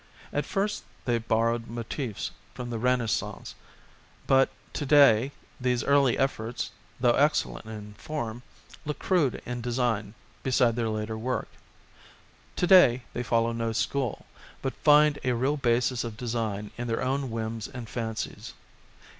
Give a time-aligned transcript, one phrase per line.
[0.33, 3.53] At first they borrowed motifs from the Renaissance,
[4.25, 8.41] but to day these early efforts, though excellent in form,
[8.83, 11.49] look crude in design beside their later work.
[12.55, 14.25] To day they follow no school,
[14.63, 18.53] but find a real basis of design in their own whims and fancies.